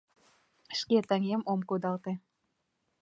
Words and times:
Шке 0.79 0.97
таҥем 1.09 1.41
ом 1.51 1.59
кудалте. 1.69 2.13